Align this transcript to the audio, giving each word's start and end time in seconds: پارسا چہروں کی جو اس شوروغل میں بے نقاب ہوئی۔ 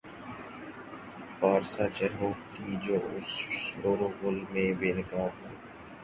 پارسا 1.39 1.85
چہروں 1.89 2.31
کی 2.53 2.75
جو 2.85 2.95
اس 3.17 3.27
شوروغل 3.59 4.37
میں 4.51 4.69
بے 4.79 4.89
نقاب 4.93 5.31
ہوئی۔ 5.41 5.55